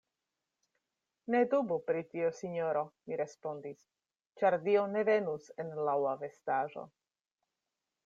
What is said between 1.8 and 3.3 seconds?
pri tio, sinjoro, mi